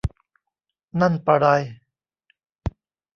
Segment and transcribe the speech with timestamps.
[1.01, 1.45] นั่นปะไร